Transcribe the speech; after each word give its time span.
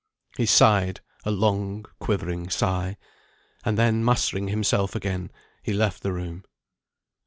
He 0.35 0.47
sighed 0.47 1.01
a 1.25 1.29
long 1.29 1.85
quivering 1.99 2.49
sigh. 2.49 2.97
And 3.63 3.77
then 3.77 4.03
mastering 4.03 4.47
himself 4.47 4.95
again, 4.95 5.31
he 5.61 5.73
left 5.73 6.01
the 6.01 6.11
room. 6.11 6.43